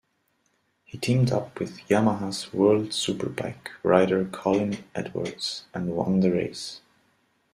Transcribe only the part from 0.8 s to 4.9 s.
He teamed up with Yamaha's World Superbike rider Colin